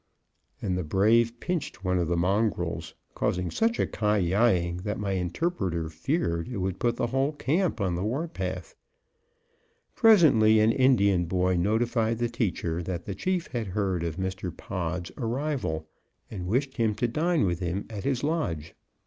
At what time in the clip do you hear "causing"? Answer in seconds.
3.13-3.51